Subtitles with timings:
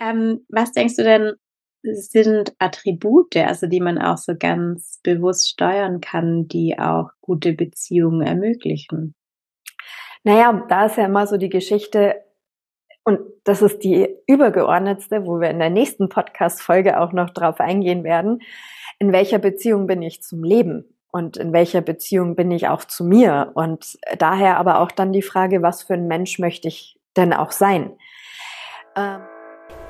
[0.00, 1.32] Ähm, was denkst du denn,
[1.82, 8.22] sind Attribute, also die man auch so ganz bewusst steuern kann, die auch gute Beziehungen
[8.22, 9.14] ermöglichen?
[10.24, 12.16] Naja, da ist ja immer so die Geschichte,
[13.04, 18.02] und das ist die übergeordnetste, wo wir in der nächsten Podcast-Folge auch noch drauf eingehen
[18.02, 18.40] werden.
[18.98, 20.84] In welcher Beziehung bin ich zum Leben?
[21.12, 23.52] Und in welcher Beziehung bin ich auch zu mir?
[23.54, 27.52] Und daher aber auch dann die Frage, was für ein Mensch möchte ich denn auch
[27.52, 27.96] sein?
[28.96, 29.20] Ähm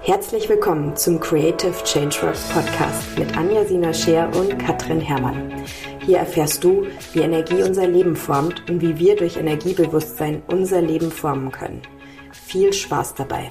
[0.02, 5.64] Herzlich willkommen zum Creative Changework Podcast mit Anja Sina Scheer und Katrin Herrmann.
[6.04, 11.10] Hier erfährst du, wie Energie unser Leben formt und wie wir durch Energiebewusstsein unser Leben
[11.10, 11.82] formen können.
[12.32, 13.48] Viel Spaß dabei.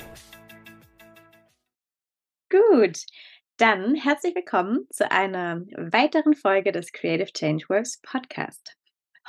[2.50, 3.00] Gut,
[3.58, 8.78] dann herzlich willkommen zu einer weiteren Folge des Creative Changeworks Podcast.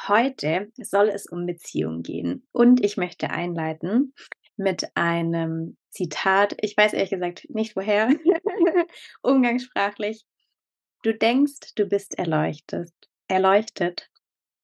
[0.07, 4.13] Heute soll es um Beziehungen gehen und ich möchte einleiten
[4.57, 6.57] mit einem Zitat.
[6.61, 8.09] Ich weiß ehrlich gesagt nicht woher,
[9.23, 10.25] umgangssprachlich.
[11.03, 12.93] Du denkst, du bist erleuchtet,
[13.29, 14.11] erleuchtet,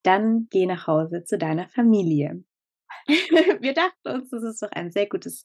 [0.03, 2.43] dann geh nach Hause zu deiner Familie.
[3.07, 5.43] Wir dachten uns, das ist doch ein sehr gutes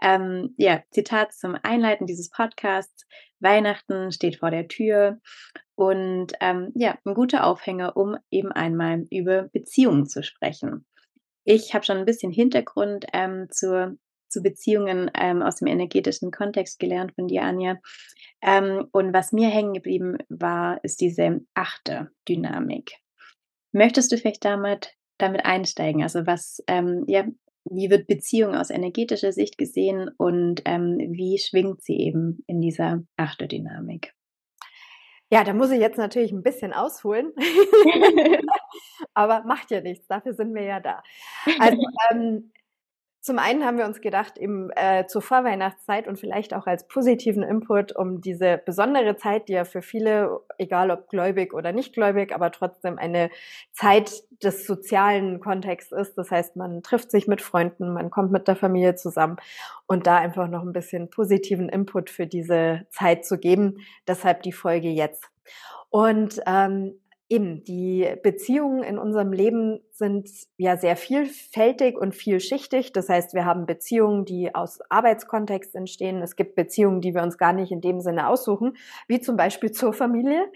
[0.00, 3.06] ähm, ja, Zitat zum Einleiten dieses Podcasts.
[3.38, 5.20] Weihnachten steht vor der Tür
[5.74, 10.86] und ähm, ja, ein guter Aufhänger, um eben einmal über Beziehungen zu sprechen.
[11.44, 13.96] Ich habe schon ein bisschen Hintergrund ähm, zur,
[14.28, 17.78] zu Beziehungen ähm, aus dem energetischen Kontext gelernt von dir, Anja.
[18.42, 22.92] Ähm, und was mir hängen geblieben war, ist diese achte Dynamik.
[23.72, 26.02] Möchtest du vielleicht damit, damit einsteigen?
[26.02, 27.26] Also was, ähm, ja,
[27.64, 33.02] wie wird Beziehung aus energetischer Sicht gesehen und ähm, wie schwingt sie eben in dieser
[33.16, 34.12] achte Dynamik?
[35.32, 37.32] Ja, da muss ich jetzt natürlich ein bisschen ausholen.
[39.14, 41.02] Aber macht ja nichts, dafür sind wir ja da.
[41.60, 41.78] Also
[42.10, 42.52] ähm,
[43.22, 47.42] zum einen haben wir uns gedacht, eben äh, zur Vorweihnachtszeit und vielleicht auch als positiven
[47.42, 52.34] Input, um diese besondere Zeit, die ja für viele, egal ob gläubig oder nicht gläubig,
[52.34, 53.28] aber trotzdem eine
[53.72, 54.10] Zeit
[54.42, 56.14] des sozialen Kontexts ist.
[56.16, 59.36] Das heißt, man trifft sich mit Freunden, man kommt mit der Familie zusammen
[59.86, 63.78] und da einfach noch ein bisschen positiven Input für diese Zeit zu geben.
[64.08, 65.30] Deshalb die Folge jetzt.
[65.90, 66.98] Und ähm,
[67.30, 72.92] eben, die Beziehungen in unserem Leben sind ja sehr vielfältig und vielschichtig.
[72.92, 76.20] Das heißt, wir haben Beziehungen, die aus Arbeitskontext entstehen.
[76.20, 78.76] Es gibt Beziehungen, die wir uns gar nicht in dem Sinne aussuchen,
[79.06, 80.50] wie zum Beispiel zur Familie,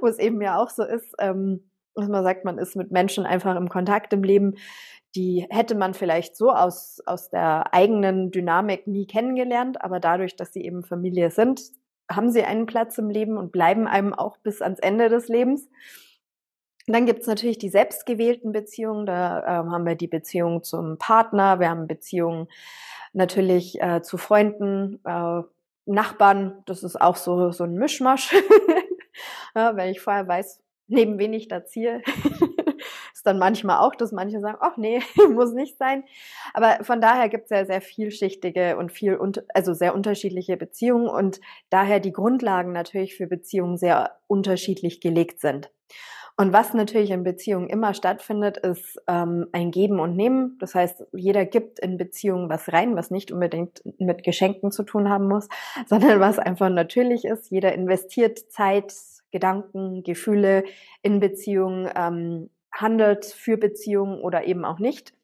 [0.00, 3.24] wo es eben ja auch so ist, ähm, dass man sagt, man ist mit Menschen
[3.24, 4.56] einfach im Kontakt im Leben.
[5.16, 10.52] Die hätte man vielleicht so aus, aus der eigenen Dynamik nie kennengelernt, aber dadurch, dass
[10.52, 11.62] sie eben Familie sind,
[12.10, 15.68] haben sie einen Platz im Leben und bleiben einem auch bis ans Ende des Lebens.
[16.86, 19.06] Und dann gibt's natürlich die selbstgewählten Beziehungen.
[19.06, 22.48] Da äh, haben wir die Beziehung zum Partner, wir haben Beziehungen
[23.12, 25.42] natürlich äh, zu Freunden, äh,
[25.86, 26.62] Nachbarn.
[26.66, 28.34] Das ist auch so, so ein Mischmasch.
[29.54, 32.02] ja, wenn ich vorher weiß, neben wen ich da ziehe,
[33.30, 35.00] dann manchmal auch, dass manche sagen, ach nee,
[35.34, 36.04] muss nicht sein.
[36.52, 39.18] Aber von daher gibt es ja sehr vielschichtige und viel,
[39.54, 45.70] also sehr unterschiedliche Beziehungen und daher die Grundlagen natürlich für Beziehungen sehr unterschiedlich gelegt sind.
[46.36, 50.56] Und was natürlich in Beziehungen immer stattfindet, ist ähm, ein Geben und Nehmen.
[50.58, 55.10] Das heißt, jeder gibt in Beziehungen was rein, was nicht unbedingt mit Geschenken zu tun
[55.10, 55.48] haben muss,
[55.86, 57.50] sondern was einfach natürlich ist.
[57.50, 58.94] Jeder investiert Zeit,
[59.30, 60.64] Gedanken, Gefühle
[61.02, 65.14] in Beziehungen, ähm, handelt für Beziehungen oder eben auch nicht.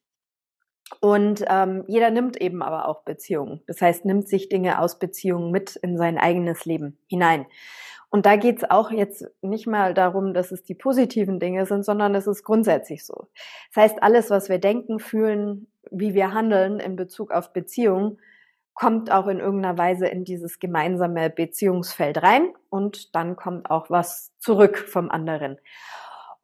[1.00, 3.60] Und ähm, jeder nimmt eben aber auch Beziehungen.
[3.66, 7.46] Das heißt, nimmt sich Dinge aus Beziehungen mit in sein eigenes Leben hinein.
[8.08, 12.14] Und da geht's auch jetzt nicht mal darum, dass es die positiven Dinge sind, sondern
[12.14, 13.26] es ist grundsätzlich so.
[13.74, 18.18] Das heißt, alles, was wir denken, fühlen, wie wir handeln in Bezug auf Beziehungen,
[18.74, 24.32] kommt auch in irgendeiner Weise in dieses gemeinsame Beziehungsfeld rein und dann kommt auch was
[24.38, 25.58] zurück vom anderen.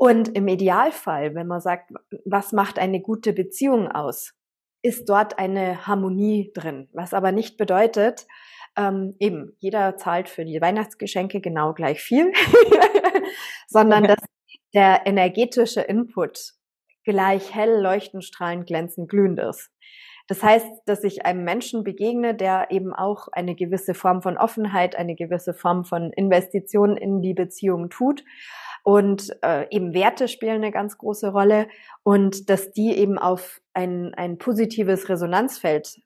[0.03, 1.93] Und im Idealfall, wenn man sagt,
[2.25, 4.35] was macht eine gute Beziehung aus,
[4.83, 6.89] ist dort eine Harmonie drin.
[6.93, 8.27] Was aber nicht bedeutet,
[8.77, 12.33] ähm, eben, jeder zahlt für die Weihnachtsgeschenke genau gleich viel,
[13.69, 14.19] sondern dass
[14.75, 16.55] der energetische Input
[17.05, 19.71] gleich hell, leuchtend, strahlend, glänzend, glühend ist.
[20.27, 24.97] Das heißt, dass ich einem Menschen begegne, der eben auch eine gewisse Form von Offenheit,
[24.97, 28.25] eine gewisse Form von Investition in die Beziehung tut
[28.83, 31.69] und äh, eben Werte spielen eine ganz große Rolle
[32.03, 36.01] und dass die eben auf ein, ein positives Resonanzfeld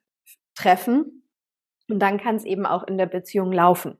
[0.55, 1.23] treffen
[1.89, 3.97] und dann kann es eben auch in der Beziehung laufen.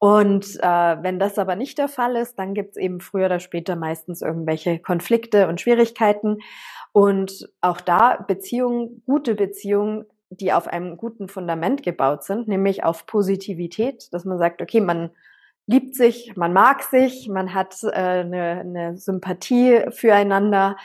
[0.00, 3.40] Und äh, wenn das aber nicht der Fall ist, dann gibt es eben früher oder
[3.40, 6.38] später meistens irgendwelche Konflikte und Schwierigkeiten.
[6.92, 13.06] Und auch da Beziehungen, gute Beziehungen die auf einem guten Fundament gebaut sind, nämlich auf
[13.06, 15.10] Positivität, dass man sagt, okay, man
[15.68, 20.76] liebt sich, man mag sich, man hat äh, eine, eine Sympathie füreinander,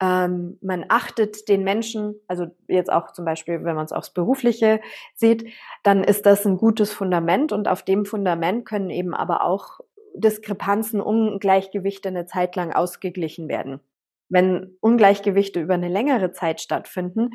[0.00, 4.80] ähm, man achtet den Menschen, also jetzt auch zum Beispiel, wenn man es aufs Berufliche
[5.14, 5.52] sieht,
[5.82, 9.80] dann ist das ein gutes Fundament und auf dem Fundament können eben aber auch
[10.14, 13.80] Diskrepanzen, Ungleichgewichte eine Zeit lang ausgeglichen werden.
[14.28, 17.30] Wenn Ungleichgewichte über eine längere Zeit stattfinden,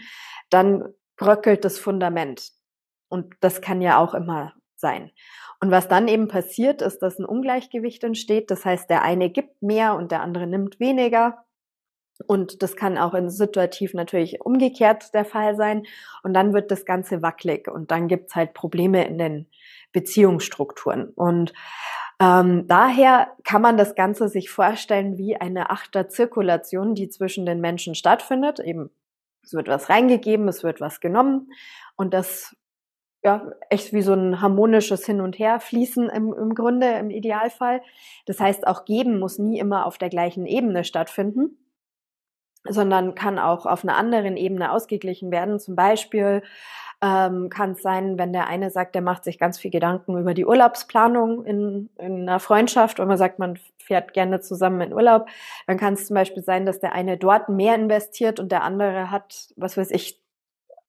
[0.49, 0.85] dann
[1.17, 2.51] bröckelt das Fundament.
[3.09, 5.11] Und das kann ja auch immer sein.
[5.61, 8.51] Und was dann eben passiert, ist, dass ein Ungleichgewicht entsteht.
[8.51, 11.45] Das heißt, der eine gibt mehr und der andere nimmt weniger.
[12.27, 15.83] Und das kann auch in situativ natürlich umgekehrt der Fall sein.
[16.21, 19.47] Und dann wird das Ganze wackelig und dann gibt's halt Probleme in den
[19.93, 21.09] Beziehungsstrukturen.
[21.15, 21.53] Und
[22.19, 27.95] ähm, daher kann man das Ganze sich vorstellen wie eine Achterzirkulation, die zwischen den Menschen
[27.95, 28.59] stattfindet.
[28.59, 28.91] Eben,
[29.43, 31.51] es wird was reingegeben, es wird was genommen
[31.95, 32.55] und das
[33.23, 37.81] ja, echt wie so ein harmonisches Hin und Her fließen im, im Grunde, im Idealfall.
[38.25, 41.57] Das heißt, auch geben muss nie immer auf der gleichen Ebene stattfinden,
[42.67, 45.59] sondern kann auch auf einer anderen Ebene ausgeglichen werden.
[45.59, 46.43] Zum Beispiel
[47.01, 50.33] ähm, kann es sein, wenn der eine sagt, der macht sich ganz viel Gedanken über
[50.33, 55.27] die Urlaubsplanung in, in einer Freundschaft und man sagt, man fährt gerne zusammen in Urlaub,
[55.67, 59.11] dann kann es zum Beispiel sein, dass der eine dort mehr investiert und der andere
[59.11, 60.22] hat, was weiß ich,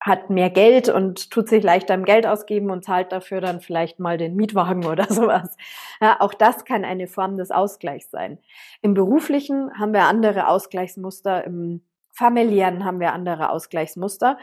[0.05, 3.99] hat mehr Geld und tut sich leichter im Geld ausgeben und zahlt dafür dann vielleicht
[3.99, 5.57] mal den Mietwagen oder sowas.
[6.01, 8.39] Ja, auch das kann eine Form des Ausgleichs sein.
[8.83, 11.81] Im beruflichen haben wir andere Ausgleichsmuster, im
[12.13, 14.39] familiären haben wir andere Ausgleichsmuster.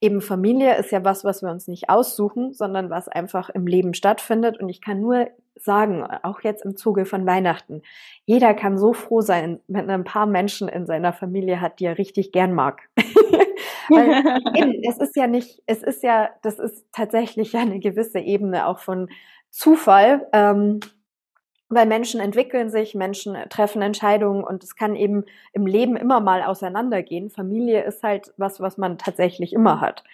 [0.00, 3.94] Eben Familie ist ja was, was wir uns nicht aussuchen, sondern was einfach im Leben
[3.94, 4.60] stattfindet.
[4.60, 7.82] Und ich kann nur sagen, auch jetzt im Zuge von Weihnachten,
[8.26, 11.86] jeder kann so froh sein, wenn er ein paar Menschen in seiner Familie hat, die
[11.86, 12.82] er richtig gern mag.
[13.88, 14.10] Weil
[14.54, 18.66] eben, es ist ja nicht, es ist ja, das ist tatsächlich ja eine gewisse Ebene
[18.66, 19.08] auch von
[19.50, 20.26] Zufall.
[20.32, 20.80] Ähm,
[21.68, 26.42] weil Menschen entwickeln sich, Menschen treffen Entscheidungen und es kann eben im Leben immer mal
[26.42, 27.30] auseinandergehen.
[27.30, 30.04] Familie ist halt was, was man tatsächlich immer hat.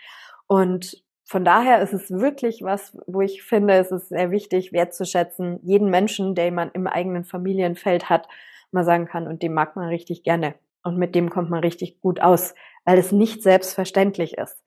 [0.47, 5.61] Und von daher ist es wirklich was, wo ich finde, es ist sehr wichtig, wertzuschätzen,
[5.63, 8.29] jeden Menschen, den man im eigenen Familienfeld hat,
[8.71, 10.55] mal sagen kann, und dem mag man richtig gerne.
[10.83, 14.63] Und mit dem kommt man richtig gut aus, weil es nicht selbstverständlich ist.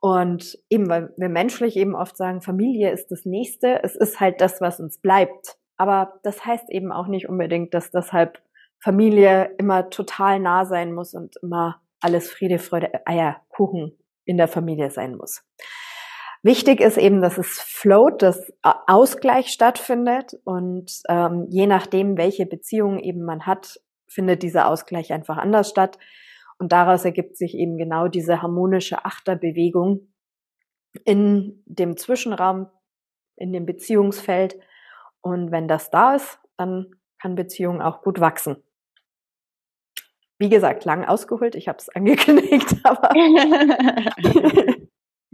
[0.00, 4.40] Und eben, weil wir menschlich eben oft sagen, Familie ist das Nächste, es ist halt
[4.40, 5.56] das, was uns bleibt.
[5.76, 8.42] Aber das heißt eben auch nicht unbedingt, dass deshalb
[8.80, 14.48] Familie immer total nah sein muss und immer alles Friede, Freude, Eier, Kuchen in der
[14.48, 15.44] Familie sein muss.
[16.42, 22.98] Wichtig ist eben, dass es float, dass Ausgleich stattfindet und ähm, je nachdem, welche Beziehung
[22.98, 23.78] eben man hat,
[24.12, 25.98] findet dieser Ausgleich einfach anders statt.
[26.58, 30.12] Und daraus ergibt sich eben genau diese harmonische Achterbewegung
[31.04, 32.68] in dem Zwischenraum,
[33.36, 34.56] in dem Beziehungsfeld
[35.22, 38.62] und wenn das da ist, dann kann Beziehung auch gut wachsen.
[40.38, 43.10] Wie gesagt, lang ausgeholt, ich habe es angekündigt, aber.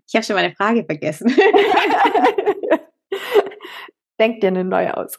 [0.06, 1.34] ich habe schon meine Frage vergessen.
[4.20, 5.18] Denk dir eine neue aus.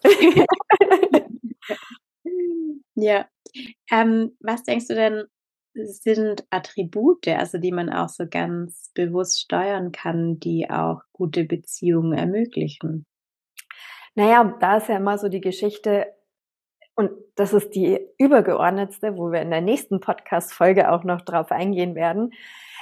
[3.02, 3.28] Ja.
[3.92, 5.24] Ähm, was denkst du denn,
[5.74, 12.14] sind Attribute, also die man auch so ganz bewusst steuern kann, die auch gute Beziehungen
[12.14, 13.06] ermöglichen?
[14.16, 16.08] Naja, da ist ja immer so die Geschichte,
[16.96, 21.96] und das ist die übergeordnetste, wo wir in der nächsten Podcast-Folge auch noch drauf eingehen
[21.96, 22.34] werden.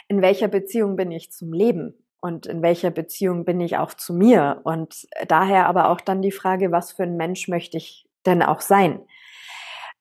[0.08, 1.94] In welcher Beziehung bin ich zum Leben?
[2.20, 4.62] Und in welcher Beziehung bin ich auch zu mir?
[4.64, 8.62] Und daher aber auch dann die Frage, was für ein Mensch möchte ich denn auch
[8.62, 9.02] sein?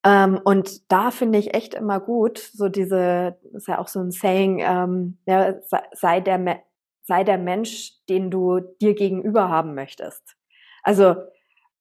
[0.06, 4.12] Ähm, und da finde ich echt immer gut, so diese, ist ja auch so ein
[4.12, 5.56] Saying, ähm, ja,
[5.92, 6.62] sei der,
[7.02, 10.36] sei der Mensch, den du dir gegenüber haben möchtest.
[10.84, 11.16] Also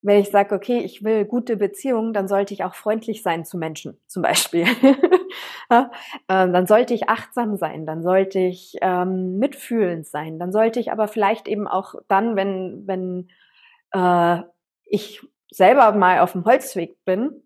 [0.02, 3.60] wenn ich sage, okay, ich will gute Beziehungen, dann sollte ich auch freundlich sein zu
[3.60, 4.66] Menschen, zum Beispiel.
[5.70, 5.90] ähm,
[6.28, 11.08] dann sollte ich achtsam sein, dann sollte ich ähm, mitfühlend sein, dann sollte ich aber
[11.08, 13.28] vielleicht eben auch dann, wenn, wenn
[13.92, 14.42] äh,
[14.84, 17.44] ich selber mal auf dem Holzweg bin,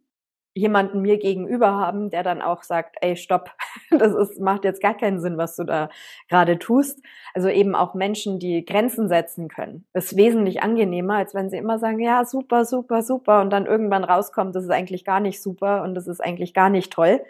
[0.54, 3.52] jemanden mir gegenüber haben, der dann auch sagt, ey, stopp,
[3.92, 5.90] das ist, macht jetzt gar keinen Sinn, was du da
[6.28, 7.02] gerade tust.
[7.34, 11.80] Also eben auch Menschen, die Grenzen setzen können, ist wesentlich angenehmer, als wenn sie immer
[11.80, 15.84] sagen, ja, super, super, super und dann irgendwann rauskommt, das ist eigentlich gar nicht super
[15.84, 17.22] und das ist eigentlich gar nicht toll.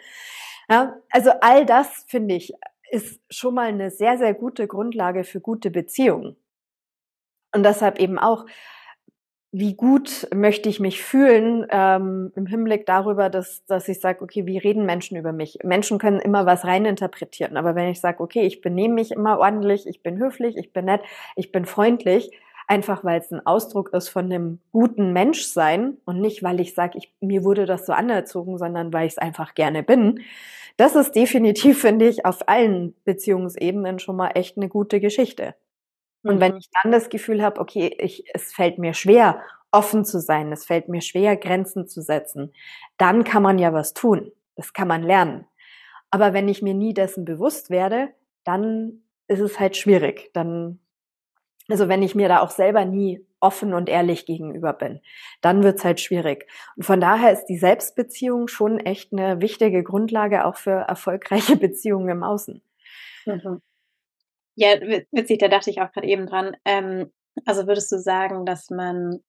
[0.68, 2.54] Ja, also all das, finde ich,
[2.90, 6.36] ist schon mal eine sehr, sehr gute Grundlage für gute Beziehungen.
[7.52, 8.46] Und deshalb eben auch,
[9.52, 14.46] wie gut möchte ich mich fühlen ähm, im Hinblick darüber, dass, dass ich sage, okay,
[14.46, 15.58] wie reden Menschen über mich?
[15.64, 19.88] Menschen können immer was reininterpretieren, aber wenn ich sage, okay, ich benehme mich immer ordentlich,
[19.88, 21.00] ich bin höflich, ich bin nett,
[21.34, 22.30] ich bin freundlich,
[22.68, 26.98] einfach weil es ein Ausdruck ist von einem guten Menschsein und nicht, weil ich sage,
[26.98, 30.20] ich, mir wurde das so anerzogen, sondern weil ich es einfach gerne bin.
[30.76, 35.56] Das ist definitiv, finde ich, auf allen Beziehungsebenen schon mal echt eine gute Geschichte.
[36.22, 40.20] Und wenn ich dann das Gefühl habe, okay, ich, es fällt mir schwer, offen zu
[40.20, 42.52] sein, es fällt mir schwer, Grenzen zu setzen,
[42.98, 44.32] dann kann man ja was tun.
[44.56, 45.46] Das kann man lernen.
[46.10, 48.08] Aber wenn ich mir nie dessen bewusst werde,
[48.44, 50.30] dann ist es halt schwierig.
[50.34, 50.80] Dann,
[51.68, 55.00] also wenn ich mir da auch selber nie offen und ehrlich gegenüber bin,
[55.40, 56.46] dann wird's halt schwierig.
[56.76, 62.08] Und von daher ist die Selbstbeziehung schon echt eine wichtige Grundlage auch für erfolgreiche Beziehungen
[62.08, 62.60] im Außen.
[63.24, 63.62] Mhm.
[64.56, 64.80] Ja,
[65.12, 66.56] witzig, da dachte ich auch gerade eben dran.
[66.64, 67.10] Ähm,
[67.46, 69.20] also würdest du sagen, dass man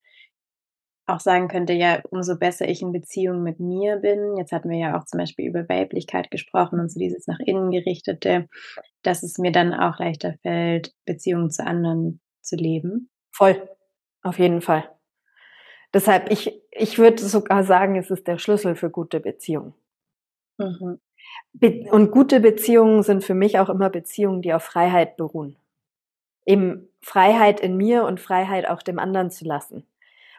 [1.08, 4.78] auch sagen könnte, ja, umso besser ich in Beziehung mit mir bin, jetzt hatten wir
[4.78, 8.48] ja auch zum Beispiel über Weiblichkeit gesprochen und so dieses nach innen gerichtete,
[9.02, 13.10] dass es mir dann auch leichter fällt, Beziehungen zu anderen zu leben.
[13.32, 13.70] Voll,
[14.24, 14.90] auf jeden Fall.
[15.94, 19.74] Deshalb, ich, ich würde sogar sagen, es ist der Schlüssel für gute Beziehungen.
[20.58, 21.00] Mhm.
[21.92, 25.58] Und gute Beziehungen sind für mich auch immer Beziehungen, die auf Freiheit beruhen.
[26.46, 29.86] Eben Freiheit in mir und Freiheit auch dem anderen zu lassen.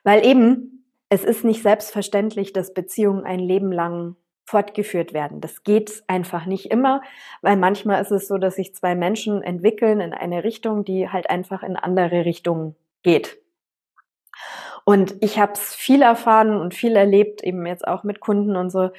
[0.04, 5.40] Weil eben, es ist nicht selbstverständlich, dass Beziehungen ein Leben lang fortgeführt werden.
[5.40, 7.02] Das geht einfach nicht immer,
[7.42, 11.30] weil manchmal ist es so, dass sich zwei Menschen entwickeln in eine Richtung, die halt
[11.30, 13.38] einfach in andere Richtungen geht.
[14.84, 18.70] Und ich habe es viel erfahren und viel erlebt, eben jetzt auch mit Kunden und
[18.70, 18.90] so,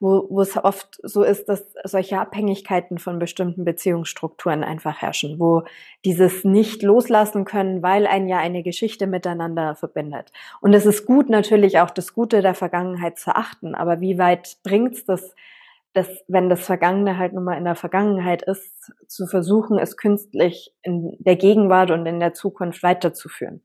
[0.00, 5.62] wo, wo es oft so ist, dass solche Abhängigkeiten von bestimmten Beziehungsstrukturen einfach herrschen, wo
[6.04, 10.30] dieses nicht loslassen können, weil ein ja eine Geschichte miteinander verbindet.
[10.60, 14.58] Und es ist gut, natürlich auch das Gute der Vergangenheit zu achten, aber wie weit
[14.62, 15.34] bringt's das,
[15.94, 20.72] dass, wenn das Vergangene halt nun mal in der Vergangenheit ist, zu versuchen, es künstlich
[20.82, 23.62] in der Gegenwart und in der Zukunft weiterzuführen?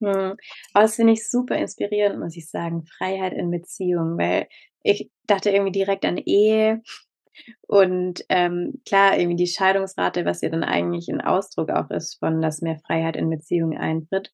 [0.00, 0.36] Hm.
[0.74, 2.84] Das finde ich super inspirierend, muss ich sagen.
[2.98, 4.46] Freiheit in Beziehung, weil
[4.82, 6.82] ich dachte irgendwie direkt an Ehe
[7.66, 12.40] und ähm, klar, irgendwie die Scheidungsrate, was ja dann eigentlich ein Ausdruck auch ist von,
[12.40, 14.32] dass mehr Freiheit in Beziehungen eintritt.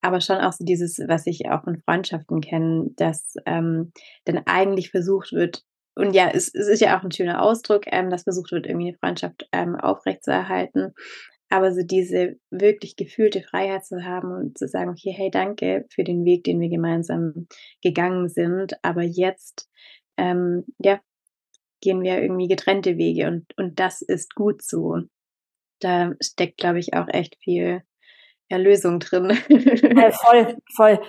[0.00, 3.92] Aber schon auch so dieses, was ich auch von Freundschaften kenne, dass ähm,
[4.24, 5.62] dann eigentlich versucht wird,
[5.96, 8.88] und ja, es, es ist ja auch ein schöner Ausdruck, ähm, dass versucht wird, irgendwie
[8.88, 10.92] eine Freundschaft ähm, aufrechtzuerhalten.
[11.54, 16.02] Aber so diese wirklich gefühlte Freiheit zu haben und zu sagen, okay, hey, danke für
[16.02, 17.46] den Weg, den wir gemeinsam
[17.80, 18.74] gegangen sind.
[18.82, 19.70] Aber jetzt,
[20.16, 21.00] ähm, ja,
[21.80, 25.02] gehen wir irgendwie getrennte Wege und, und das ist gut so.
[25.78, 27.84] Da steckt, glaube ich, auch echt viel
[28.54, 29.36] Erlösung drin.
[29.48, 31.00] Ja, voll, voll.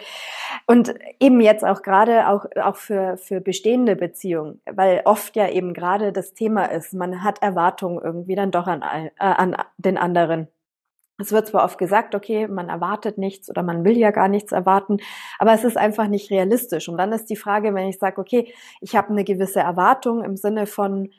[0.67, 5.73] Und eben jetzt auch gerade auch, auch für, für bestehende Beziehungen, weil oft ja eben
[5.73, 10.47] gerade das Thema ist, man hat Erwartungen irgendwie dann doch an, äh, an den anderen.
[11.17, 14.51] Es wird zwar oft gesagt, okay, man erwartet nichts oder man will ja gar nichts
[14.51, 14.97] erwarten,
[15.39, 16.89] aber es ist einfach nicht realistisch.
[16.89, 20.35] Und dann ist die Frage, wenn ich sage, okay, ich habe eine gewisse Erwartung im
[20.35, 21.11] Sinne von,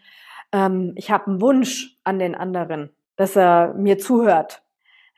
[0.52, 4.65] ähm, ich habe einen Wunsch an den anderen, dass er mir zuhört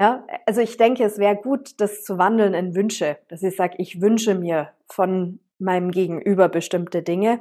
[0.00, 3.74] ja, also ich denke, es wäre gut, das zu wandeln in Wünsche, dass ich sage,
[3.78, 7.40] ich wünsche mir von meinem Gegenüber bestimmte Dinge,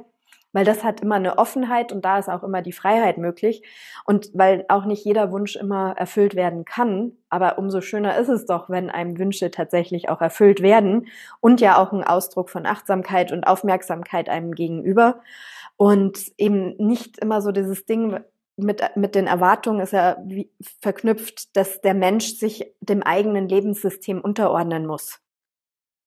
[0.52, 3.62] weil das hat immer eine Offenheit und da ist auch immer die Freiheit möglich.
[4.04, 8.46] Und weil auch nicht jeder Wunsch immer erfüllt werden kann, aber umso schöner ist es
[8.46, 11.06] doch, wenn einem Wünsche tatsächlich auch erfüllt werden
[11.40, 15.20] und ja auch ein Ausdruck von Achtsamkeit und Aufmerksamkeit einem gegenüber.
[15.76, 18.18] Und eben nicht immer so dieses Ding,
[18.58, 20.50] mit, mit den Erwartungen ist er wie,
[20.80, 25.20] verknüpft, dass der Mensch sich dem eigenen Lebenssystem unterordnen muss.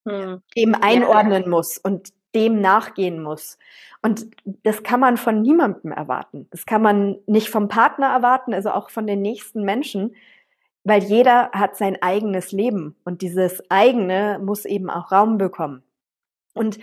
[0.07, 0.41] Hm.
[0.57, 1.49] Dem einordnen ja.
[1.49, 3.57] muss und dem nachgehen muss.
[4.01, 6.47] Und das kann man von niemandem erwarten.
[6.51, 10.15] Das kann man nicht vom Partner erwarten, also auch von den nächsten Menschen,
[10.83, 15.83] weil jeder hat sein eigenes Leben und dieses eigene muss eben auch Raum bekommen.
[16.53, 16.79] Und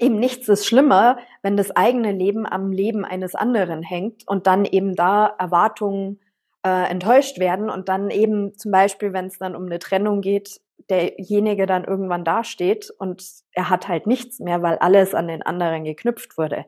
[0.00, 4.64] eben nichts ist schlimmer, wenn das eigene Leben am Leben eines anderen hängt und dann
[4.64, 6.20] eben da Erwartungen
[6.64, 10.60] äh, enttäuscht werden und dann eben zum Beispiel, wenn es dann um eine Trennung geht,
[10.88, 15.84] derjenige dann irgendwann dasteht und er hat halt nichts mehr, weil alles an den anderen
[15.84, 16.66] geknüpft wurde.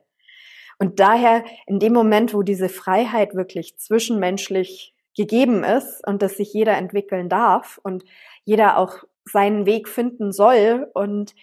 [0.78, 6.52] Und daher in dem Moment, wo diese Freiheit wirklich zwischenmenschlich gegeben ist und dass sich
[6.52, 8.04] jeder entwickeln darf und
[8.44, 11.34] jeder auch seinen Weg finden soll und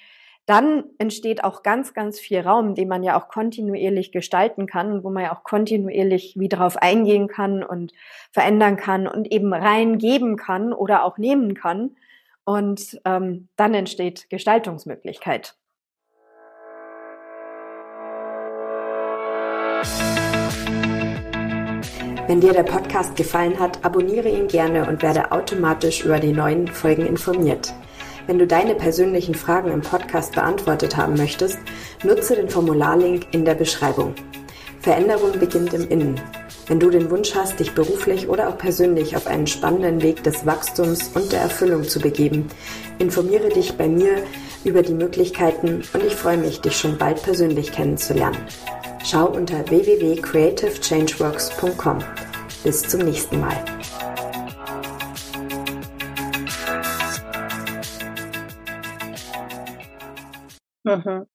[0.49, 5.11] dann entsteht auch ganz, ganz viel Raum, den man ja auch kontinuierlich gestalten kann, wo
[5.11, 7.93] man ja auch kontinuierlich wie drauf eingehen kann und
[8.31, 11.91] verändern kann und eben reingeben kann oder auch nehmen kann.
[12.45, 15.55] und ähm, dann entsteht Gestaltungsmöglichkeit.
[22.27, 26.67] Wenn dir der Podcast gefallen hat, abonniere ihn gerne und werde automatisch über die neuen
[26.67, 27.71] Folgen informiert.
[28.27, 31.59] Wenn du deine persönlichen Fragen im Podcast beantwortet haben möchtest,
[32.03, 34.13] nutze den Formularlink in der Beschreibung.
[34.81, 36.19] Veränderung beginnt im Innen.
[36.67, 40.45] Wenn du den Wunsch hast, dich beruflich oder auch persönlich auf einen spannenden Weg des
[40.45, 42.47] Wachstums und der Erfüllung zu begeben,
[42.99, 44.23] informiere dich bei mir
[44.63, 48.37] über die Möglichkeiten und ich freue mich, dich schon bald persönlich kennenzulernen.
[49.03, 51.99] Schau unter www.creativechangeworks.com.
[52.63, 53.55] Bis zum nächsten Mal.
[60.97, 61.25] Mhm.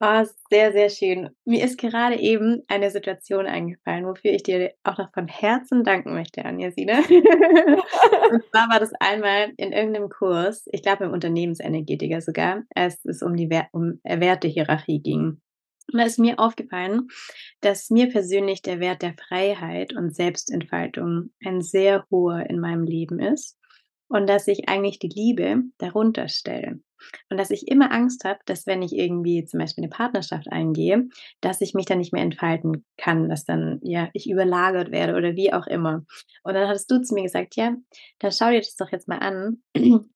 [0.00, 1.30] Oh, sehr, sehr schön.
[1.44, 6.14] Mir ist gerade eben eine Situation eingefallen, wofür ich dir auch noch von Herzen danken
[6.14, 6.98] möchte, Anja-Sine.
[8.30, 13.22] und zwar war das einmal in irgendeinem Kurs, ich glaube im Unternehmensenergetiker sogar, als es
[13.22, 15.40] um die Wer um Wertehierarchie ging.
[15.92, 17.08] Und da ist mir aufgefallen,
[17.60, 23.20] dass mir persönlich der Wert der Freiheit und Selbstentfaltung ein sehr hoher in meinem Leben
[23.20, 23.56] ist
[24.08, 26.80] und dass ich eigentlich die Liebe darunter stelle.
[27.30, 31.08] Und dass ich immer Angst habe, dass wenn ich irgendwie zum Beispiel eine Partnerschaft eingehe,
[31.40, 35.36] dass ich mich dann nicht mehr entfalten kann, dass dann ja ich überlagert werde oder
[35.36, 36.04] wie auch immer.
[36.42, 37.74] Und dann hattest du zu mir gesagt, ja,
[38.18, 39.62] dann schau dir das doch jetzt mal an,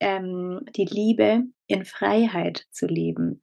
[0.00, 3.42] ähm, die Liebe in Freiheit zu leben.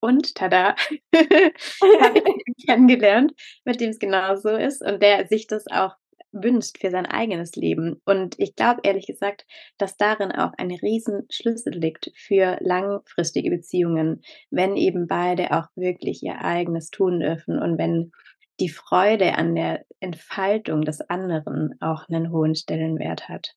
[0.00, 0.76] Und tada,
[1.14, 3.32] habe ich kennengelernt,
[3.64, 5.94] mit dem es genauso ist und der sich das auch
[6.32, 8.00] wünscht für sein eigenes Leben.
[8.04, 9.46] Und ich glaube ehrlich gesagt,
[9.78, 16.42] dass darin auch ein Riesenschlüssel liegt für langfristige Beziehungen, wenn eben beide auch wirklich ihr
[16.42, 18.12] eigenes tun dürfen und wenn
[18.60, 23.54] die Freude an der Entfaltung des anderen auch einen hohen Stellenwert hat.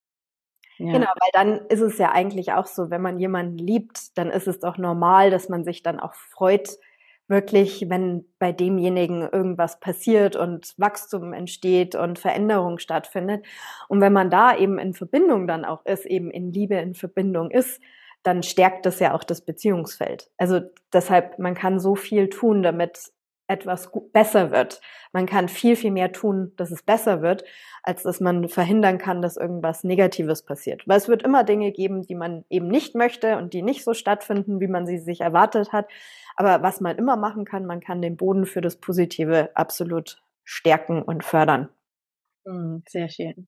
[0.78, 0.94] Ja.
[0.94, 4.48] Genau, weil dann ist es ja eigentlich auch so, wenn man jemanden liebt, dann ist
[4.48, 6.70] es doch normal, dass man sich dann auch freut,
[7.32, 13.44] wirklich, wenn bei demjenigen irgendwas passiert und Wachstum entsteht und Veränderung stattfindet.
[13.88, 17.50] Und wenn man da eben in Verbindung dann auch ist, eben in Liebe in Verbindung
[17.50, 17.82] ist,
[18.22, 20.30] dann stärkt das ja auch das Beziehungsfeld.
[20.38, 20.60] Also
[20.94, 23.12] deshalb, man kann so viel tun, damit
[23.52, 24.82] etwas besser wird.
[25.14, 27.44] Man kann viel, viel mehr tun, dass es besser wird,
[27.84, 30.88] als dass man verhindern kann, dass irgendwas Negatives passiert.
[30.88, 33.94] Weil es wird immer Dinge geben, die man eben nicht möchte und die nicht so
[33.94, 35.88] stattfinden, wie man sie sich erwartet hat.
[36.36, 41.02] Aber was man immer machen kann, man kann den Boden für das Positive absolut stärken
[41.02, 41.70] und fördern.
[42.46, 43.48] Hm, sehr schön.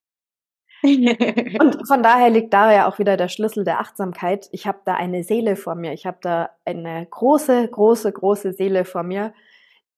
[0.83, 0.83] und
[1.87, 4.49] von daher liegt da ja auch wieder der Schlüssel der Achtsamkeit.
[4.51, 5.93] Ich habe da eine Seele vor mir.
[5.93, 9.33] Ich habe da eine große, große, große Seele vor mir,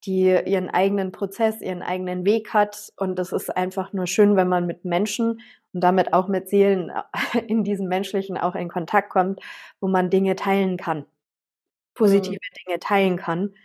[0.06, 2.94] die ihren eigenen Prozess, ihren eigenen Weg hat.
[2.98, 5.42] Und es ist einfach nur schön, wenn man mit Menschen
[5.74, 6.92] und damit auch mit Seelen
[7.48, 9.40] in diesem Menschlichen auch in Kontakt kommt,
[9.80, 11.06] wo man Dinge teilen kann
[11.96, 12.66] positive mhm.
[12.68, 13.56] Dinge teilen kann.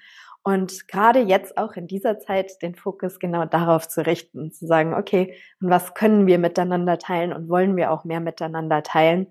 [0.42, 4.94] Und gerade jetzt auch in dieser Zeit den Fokus genau darauf zu richten, zu sagen,
[4.94, 9.26] okay, und was können wir miteinander teilen und wollen wir auch mehr miteinander teilen?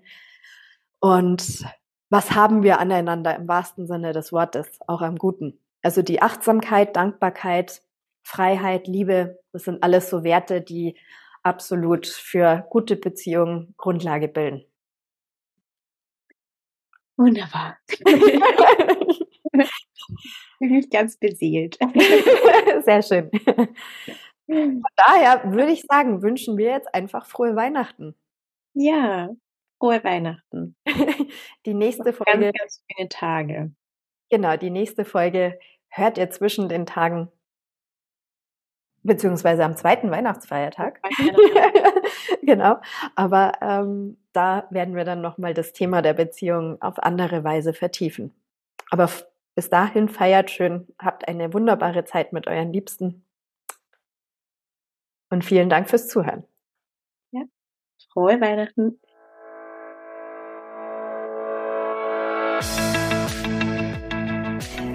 [1.00, 1.64] Und
[2.10, 5.58] was haben wir aneinander im wahrsten Sinne des Wortes, auch am Guten?
[5.82, 7.82] Also die Achtsamkeit, Dankbarkeit,
[8.22, 10.96] Freiheit, Liebe, das sind alles so Werte, die
[11.42, 14.64] absolut für gute Beziehungen Grundlage bilden.
[17.16, 17.76] Wunderbar.
[20.60, 21.78] Bin ich ganz beseelt.
[22.84, 23.30] Sehr schön.
[24.46, 28.14] Von daher würde ich sagen, wünschen wir jetzt einfach frohe Weihnachten.
[28.74, 29.30] Ja,
[29.78, 30.76] frohe Weihnachten.
[31.66, 32.52] Die nächste Folge.
[32.52, 33.72] Ganz, ganz schöne Tage.
[34.30, 37.30] Genau, die nächste Folge hört ihr zwischen den Tagen
[39.02, 41.00] beziehungsweise am zweiten Weihnachtsfeiertag.
[42.42, 42.80] genau.
[43.16, 48.34] Aber ähm, da werden wir dann nochmal das Thema der Beziehung auf andere Weise vertiefen.
[48.90, 49.10] Aber
[49.54, 53.24] bis dahin feiert schön, habt eine wunderbare Zeit mit euren Liebsten.
[55.30, 56.44] Und vielen Dank fürs Zuhören.
[57.32, 57.42] Ja.
[58.12, 59.00] Frohe Weihnachten.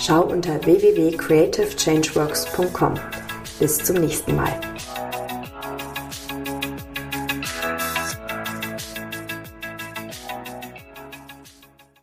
[0.00, 2.94] Schau unter www.creativechangeworks.com.
[3.58, 4.52] Bis zum nächsten Mal.